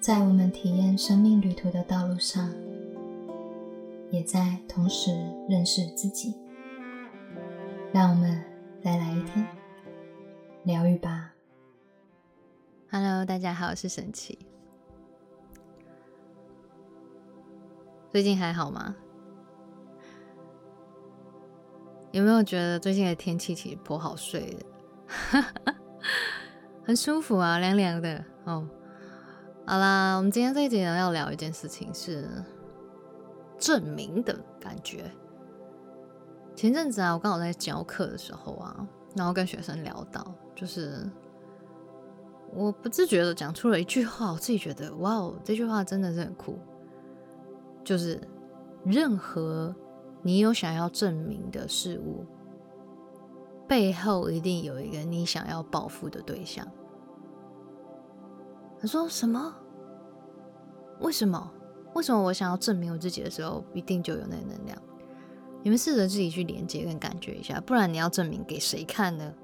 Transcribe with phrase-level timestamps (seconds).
[0.00, 2.50] 在我们体验生命旅途的道路上，
[4.10, 5.10] 也在同时
[5.46, 6.34] 认识自己。
[7.92, 8.42] 让我们
[8.82, 9.46] 再来一天
[10.64, 11.34] 疗愈吧。
[12.90, 14.38] Hello，大家好，我是神奇。
[18.08, 18.96] 最近还好吗？
[22.12, 25.44] 有没有觉得最近的天气其实颇好睡的，
[26.86, 28.66] 很舒服啊，凉凉的哦。
[29.70, 32.28] 好啦，我们今天这一集呢要聊一件事情，是
[33.56, 35.08] 证明的感觉。
[36.56, 38.84] 前阵子啊，我刚好在教课的时候啊，
[39.14, 41.08] 然后跟学生聊到，就是
[42.52, 46.58] 我不自觉的讲出了一句话，我自己觉得哇哦，这句话真的是很酷，
[47.84, 48.20] 就是
[48.84, 49.72] 任何。
[50.22, 52.24] 你有想要证明的事物，
[53.68, 56.66] 背后一定有一个你想要报复的对象。
[58.80, 59.54] 他说什么？
[61.00, 61.50] 为什么？
[61.94, 64.80] 为什么我想要证明我自己的时候，一定就有那能量？
[65.62, 69.34] 你们试着自己去连接跟感觉一下，不然你要证明给谁看呢？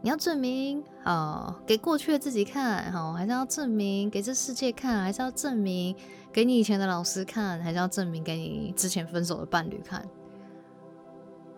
[0.00, 5.96] 你要证明啊，给过去的自己看，哈，还是要证明给这世界看，还是要证明？
[6.30, 10.06] 给你以前的老师看，还是要证明给你之前分手的伴侣看？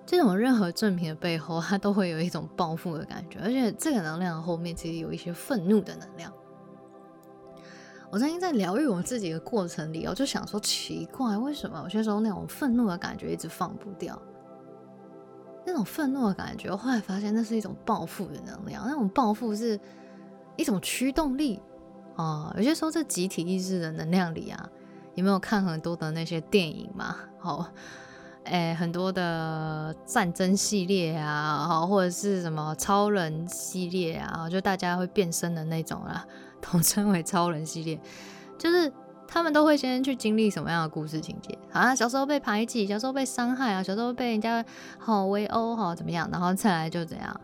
[0.06, 6.32] 这种任何证明的背后，它都会有一种报复的感觉，而且这个能量后面其实有一些愤怒的能量。
[8.10, 14.20] 我曾经在疗愈我自己的过程里，我就想说奇怪，为什么有些时候那种愤怒的感觉一直放不掉？
[15.64, 19.78] 那种愤怒的感觉，后来发现那是一种报复的能量，那种报复是
[20.56, 21.60] 一种驱动力。
[22.16, 24.68] 哦，有些时候在集体意识的能量里啊，
[25.14, 27.16] 有没有看很多的那些电影嘛？
[27.38, 27.64] 好，
[28.44, 36.26] 哎，很多的战争系列啊，好，或者是什么超人系列啊，就大家会变身的那种啊，
[36.60, 37.98] 统称为超人系列，
[38.58, 38.92] 就是
[39.26, 41.56] 他们都会先去经历什么样的故事情节？
[41.70, 44.64] 好像小时候被排挤，小时候被伤害啊，小时候被人家
[44.98, 47.40] 好围殴，好怎么样，然后再来就怎样？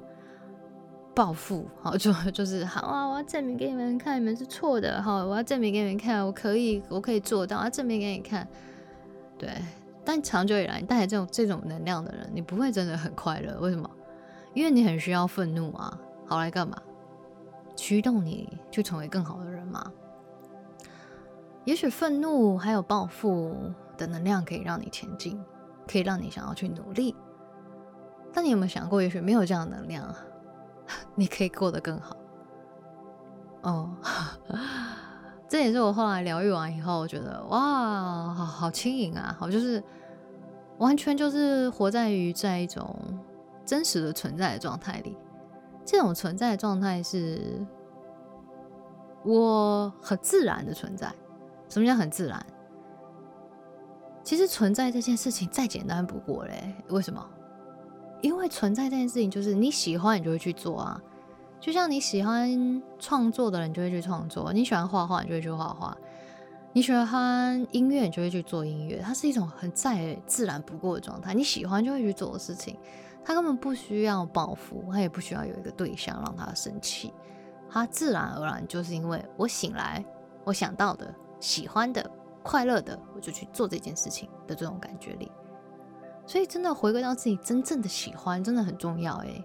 [1.14, 3.06] 报复，好就就是好啊！
[3.06, 8.46] 我要证明给你们看，你们是错的，好，我要证明给你们看，我可以，我可以做到，我要证明给你看。
[9.38, 9.48] 对，
[10.04, 13.58] 但长久以来，你带来这种这种能量的人，你不会真的很快乐。
[13.60, 13.88] 为什么？
[14.52, 16.76] 因为你很需要愤怒啊，好来干嘛？
[17.76, 19.92] 驱动你去成为更好的人吗？
[21.64, 23.56] 也许愤怒还有报复
[23.96, 25.40] 的能量可以让你前进，
[25.86, 27.14] 可以让你想要去努力。
[28.32, 30.14] 但你有没有想过，也许没有这样的能量？
[31.16, 32.16] 你可以过得更好，
[33.62, 33.90] 哦，
[35.48, 39.82] 这也是我后来疗愈完以后，我觉得哇，好好轻盈啊，好就是
[40.78, 42.94] 完全就是活在于在一种
[43.64, 45.16] 真实的存在的状态里。
[45.86, 47.64] 这种存在的状态是
[49.24, 51.10] 我很自然的存在。
[51.68, 52.44] 什么叫很自然？
[54.22, 57.24] 其实存在这件事情再简单不过嘞，为什么？
[58.22, 61.00] 因为存在这件事情，就是你喜欢，你就会去做啊。
[61.60, 65.96] 就像你喜欢创作的人，就会去创作；你喜欢画画，你就会去画画；
[66.76, 69.00] 你喜欢音乐，你就会去做音乐。
[69.02, 71.32] 它是一种很再自然不过的状态。
[71.32, 72.78] 你喜欢就会去做的事情，
[73.24, 77.14] 它根本不需要报复，它也不需要有一个对象让他生气。
[77.70, 80.04] 它自然而然就是因为我醒来，
[80.44, 82.10] 我想到的、喜欢的、
[82.42, 85.32] 快乐的，我就去做这件事情的这种感觉里。
[86.26, 89.42] 所以，真的回归到自己真正的喜欢，真的很重要诶，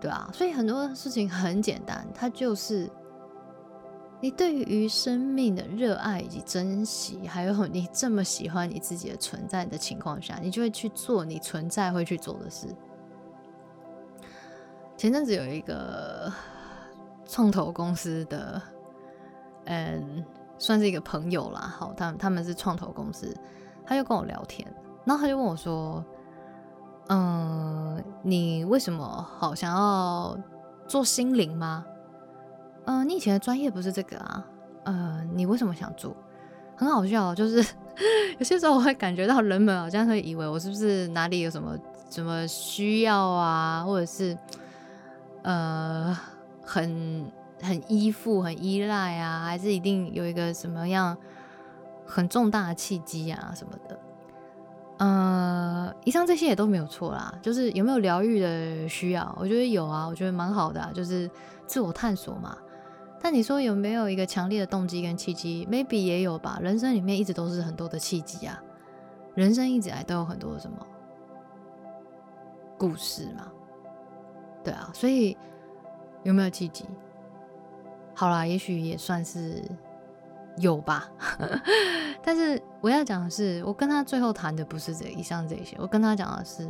[0.00, 2.90] 对啊，所以很多事情很简单，它就是
[4.20, 12.66] 你对于生命的热爱以及珍惜，还有你这么喜欢你自己的存在的情况下，你就会去做你存在会去做的事。
[14.96, 16.32] 前阵子有一个
[17.24, 18.60] 创投公司的，
[19.66, 20.24] 嗯，
[20.58, 23.32] 算是一个朋友啦，好，他他们是创投公司，
[23.86, 24.66] 他就跟我聊天。
[25.04, 26.04] 然后他就问我说
[27.08, 29.06] ：“嗯，你为什么
[29.38, 30.36] 好想要
[30.88, 31.86] 做心灵吗？
[32.88, 34.42] 嗯，你以前的专业不是这个啊？
[34.84, 36.16] 呃，你为什么想做？
[36.74, 37.56] 很好笑，就是
[38.38, 41.76] 有些时候我会感觉到人们好像会以为我是不是哪里有什么
[42.08, 44.34] 什么需要啊，或者是
[45.42, 46.18] 呃
[46.64, 47.30] 很
[47.60, 51.14] 很依附、很依赖啊，还是一定有一个什么样
[52.06, 53.98] 很重大的契机啊什么的。”
[54.96, 59.36] 呃，以上这些也都没有错啦，就是有没有疗愈的需要？
[59.38, 61.30] 我觉得有啊，我觉得蛮好的，就是
[61.66, 62.56] 自我探索嘛。
[63.20, 66.58] 但你说有没有一个强烈的动机跟契机？Maybe 也有吧。
[66.62, 68.62] 人生里面一直都是很多的契机啊，
[69.34, 70.86] 人生一直来都有很多什么
[72.78, 73.50] 故事嘛。
[74.62, 75.36] 对啊，所以
[76.22, 76.84] 有没有契机？
[78.14, 79.62] 好啦，也许也算是
[80.56, 81.10] 有吧？
[82.22, 86.68] 但是我要讲的是，我跟他最后谈的不是这以上这些，我跟他讲的是，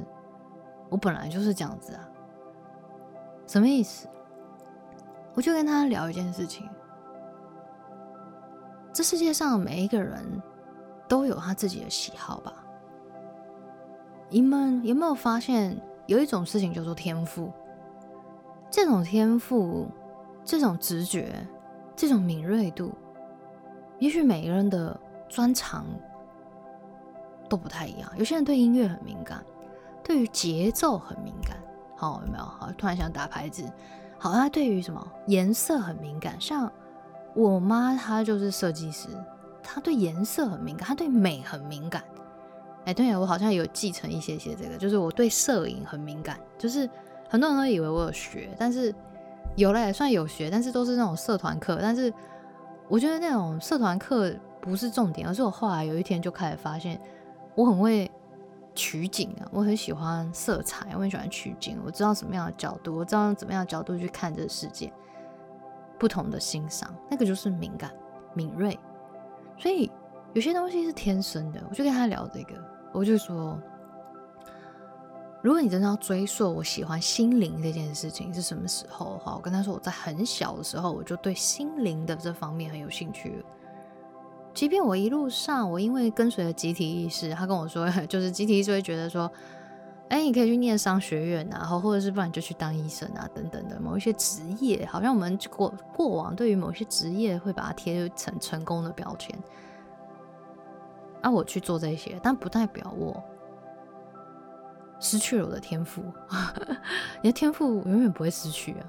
[0.88, 2.08] 我本来就是这样子啊。
[3.46, 4.06] 什么意思？
[5.38, 6.69] 我就跟他聊一件事情：
[8.93, 10.20] 这世界上每一个人
[11.06, 12.52] 都有他自己的喜好吧？
[14.29, 17.52] 你们有没有发现，有一种事情叫做天赋？
[18.69, 19.87] 这种天赋，
[20.44, 21.32] 这种直觉，
[21.94, 22.93] 这种敏锐度。
[24.00, 24.99] 也许每个人的
[25.29, 25.87] 专长
[27.49, 28.11] 都不太一样。
[28.19, 29.40] 有些人对音乐很敏感，
[30.02, 31.56] 对于节奏很敏感。
[31.96, 32.44] 好，有没有？
[32.44, 33.62] 好，突然想打牌子。
[34.18, 36.36] 好，他对于什么颜色很敏感。
[36.40, 36.70] 像
[37.34, 39.08] 我妈，她就是设计师，
[39.62, 42.02] 她对颜色很敏感，她对美很敏感。
[42.84, 46.38] 哎，对呀，我好像有继承一些些这个，就是我对摄影很敏感。
[46.58, 46.88] 就是
[47.28, 48.94] 很多人都以为我有学，但是
[49.56, 52.12] 有了也算有学，但是都是那种社团课，但是。
[52.90, 56.98] 我觉得那种社团课不是重点，而是我后来有一天就开始发现，
[57.54, 58.10] 我很会
[58.78, 64.92] 取景啊，我很喜欢色彩，我很喜欢取景，我知道什么样的角度，我知道用怎么样的角度去看这个世界，
[65.98, 67.90] 不同的欣赏，那个就是敏感、
[68.34, 68.78] 敏锐。
[69.58, 69.90] 所以
[70.32, 72.54] 有些东西是天生的，我就跟他聊这个，
[72.92, 73.60] 我就说。
[75.40, 83.44] 如果你真的要追溯我喜欢心灵这件事情是什么时候的话，我跟他说我在很小的时候我就对心灵的这方面很有兴趣。
[84.58, 89.31] 即便我一路上我因为跟随了集体意识，他跟我说 就是集体意识会觉得说，
[90.08, 99.38] 哎，你可以去念商学院啊，然后或者是不然就去当医生啊等等的某一些职业，好像我们过过往对于某些职业会把它贴成成功的标签。
[101.22, 103.22] 啊，我去做这些，但不代表我。
[104.99, 106.02] 失去了我的天赋，
[107.22, 108.82] 你的天赋永远不会失去啊！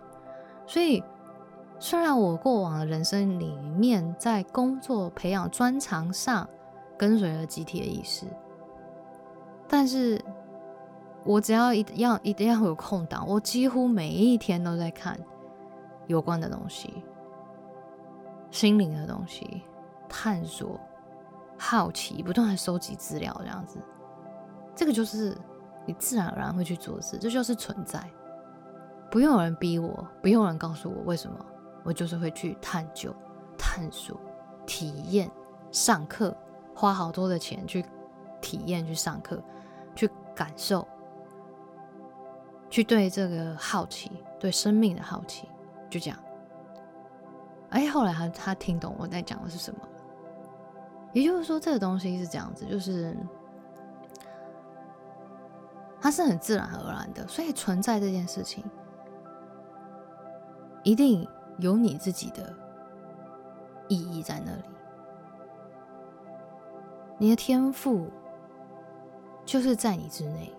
[0.66, 1.04] 所以，
[1.80, 6.48] 虽然我过往的人生里面，在工作培养专长上
[6.98, 8.26] 跟随了集体的意识，
[9.68, 10.22] 但是
[11.24, 15.18] 我只要一要一定要有空档，我几乎每一天都在看
[16.08, 17.04] 有关的东西、
[18.52, 19.64] 心灵的东西，
[20.10, 20.80] 探索、
[21.58, 23.80] 好奇，不断的收集资料，这样子，
[24.76, 25.36] 这个就是。
[25.86, 28.00] 你自然而然会去做事，这就是存在，
[29.10, 31.44] 不用有人逼我，不用人告诉我为什么，
[31.90, 33.12] 我就是会去探究、
[33.58, 34.16] 探索、
[34.68, 35.28] 体验、
[35.72, 36.38] 上课，
[36.76, 37.84] 花好多的钱去
[38.40, 39.42] 体验、去上课、
[39.96, 40.88] 去感受、
[42.70, 45.50] 去对这个好奇、对生命的好奇，
[45.90, 46.20] 就这样。
[47.72, 49.80] 哎，后来他他听懂我在讲的是什么，
[51.12, 53.18] 也就是说，这个东西是这样子，就是。
[56.00, 58.64] 它是很自然而然的，所以存在这件事情，
[60.84, 61.28] 一定
[61.60, 62.54] 有你自己的
[63.88, 64.64] 意义在那里。
[67.18, 68.10] 你的天赋
[69.46, 70.54] 就是在你之内。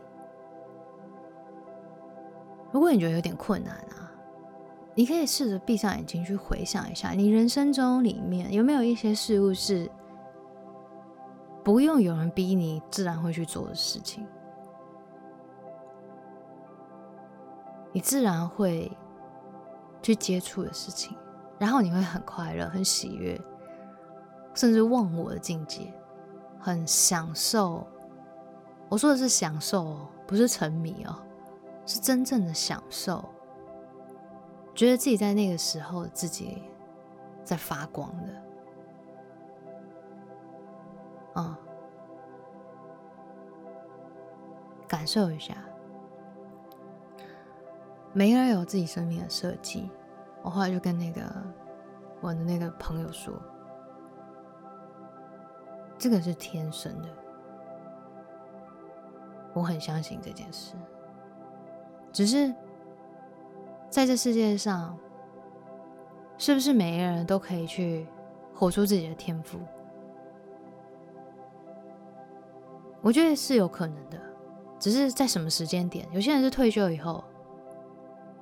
[2.71, 4.13] 如果你觉得有点困难啊，
[4.95, 9.91] 你可以试着闭上眼睛去回想一下，你人生中里面有没有一些事物是
[11.65, 14.27] 不用有人逼你，自然会去做的事情。
[17.93, 18.91] 你自然会
[20.03, 21.17] 去接触的事情，
[21.59, 23.41] 然后你会很快乐、很喜悦，
[24.55, 25.93] 甚至忘我的境界，
[26.59, 27.87] 很享受。
[28.89, 31.15] 我说的是享受哦，不是沉迷哦，
[31.87, 33.25] 是真正的享受，
[34.75, 36.63] 觉得自己在那个时候自己
[37.45, 38.43] 在发光的，
[41.37, 41.57] 嗯，
[44.89, 45.55] 感受一下。
[48.13, 49.89] 每个人有自己生命的设计，
[50.43, 51.23] 我后来就跟那个
[52.21, 53.33] 我的那个朋友说，
[55.97, 57.09] 这个是天生的，
[59.55, 60.75] 我很相信这件事。
[62.13, 62.53] 只是
[63.89, 64.99] 在这世界上，
[66.37, 68.09] 是不是每一个人都可以去
[68.53, 69.61] 活出自己的天赋？
[73.01, 74.21] 我觉得是有可能的，
[74.81, 76.09] 只是在什么时间点？
[76.11, 77.23] 有些人是退休以后。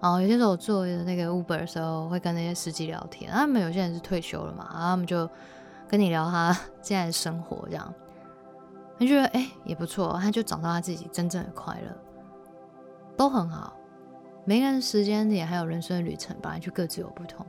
[0.00, 3.30] 哦，有些时候我做那个 Uber 的时候，会跟那些司机聊天。
[3.32, 5.28] 他们有些人是退休了嘛，然后他们就
[5.88, 7.92] 跟你聊他 现在的生活，这样，
[8.96, 11.92] 他觉得哎也不错，他就找到他自己真正的快乐，
[13.16, 13.72] 都很好。
[14.44, 17.44] 每个人时间点还有人生的旅程，本来就各自有不同。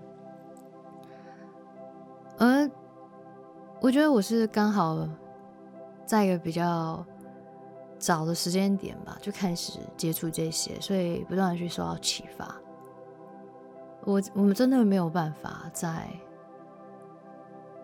[2.40, 2.70] 而
[3.80, 5.08] 我觉得我是刚好
[6.06, 7.06] 在一个比较。
[8.00, 12.56] 早的时间点吧，就开始接触这些，所以不断的去受到启发。
[14.06, 16.10] 我我们真的没有办法再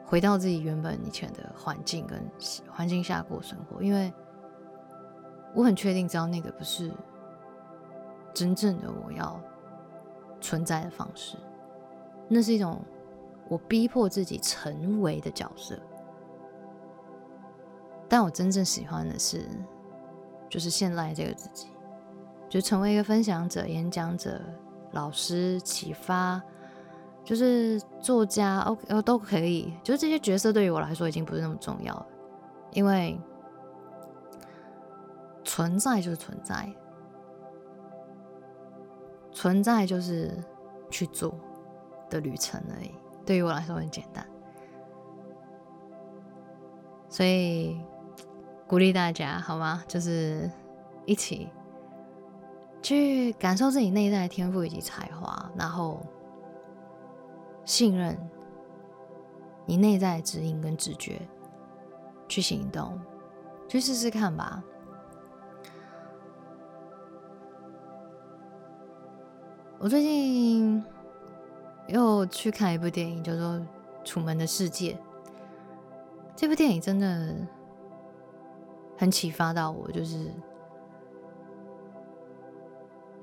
[0.06, 2.20] 回到自己原本以前的环境跟
[2.72, 4.12] 环境下过生活，因为
[5.54, 6.90] 我很确定，知道那个不是
[8.34, 9.40] 真正的我要
[10.40, 11.36] 存在的方式，
[12.30, 12.82] 那是一种
[13.50, 15.78] 我逼迫自己成为的角色。
[18.08, 19.50] 但我真正喜欢的是，
[20.50, 21.68] 就是现在这个自己，
[22.50, 24.42] 就成为一个分享者、演讲者、
[24.92, 26.42] 老师、启发。
[27.24, 29.74] 就是作家，OK，都可以。
[29.84, 32.06] 就是这些角色对于我来说已经不是那么重要了，
[32.72, 33.20] 因为
[35.44, 36.72] 存在就是存在，
[39.32, 40.38] 存在就是
[40.92, 41.34] 去做
[42.12, 42.92] 的旅程而已。
[43.26, 44.24] 对于我来说很简单，
[47.10, 47.82] 所以
[48.68, 49.84] 鼓励大家好吗？
[49.88, 50.50] 就是
[51.06, 51.50] 一起
[52.82, 56.04] 去感受自己内在的天赋以及才华，然后。
[57.64, 58.16] 信任
[59.66, 61.20] 你内在的指引跟直觉，
[62.28, 63.02] 去行动，
[63.68, 64.64] 去试试看吧。
[69.80, 70.84] 我最近
[71.88, 73.56] 又去看一部电影，叫做
[74.04, 74.94] 《楚门的世界》。
[76.36, 77.36] 这部电影真的
[78.98, 80.32] 很启发到我，就是。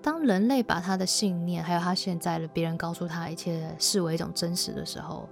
[0.04, 5.28] 当人类把他的信念，还有他现在的别人告诉他一切视为一种真实的时候，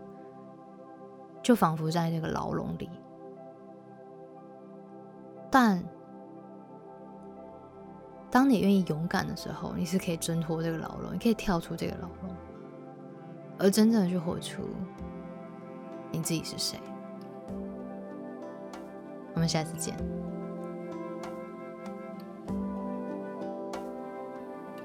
[1.42, 2.88] 就仿佛在那个牢笼里。
[5.50, 5.82] 但
[8.30, 12.36] 当你愿意勇敢的时候，你是可以挣脱这个牢笼，你可以跳出这个牢笼，
[13.58, 14.62] 而真正的去活出
[16.12, 16.78] 你自己是谁。
[19.34, 19.96] 我们下次见。